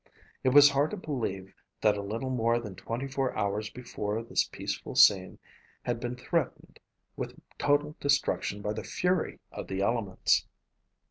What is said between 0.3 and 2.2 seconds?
It was hard to believe that a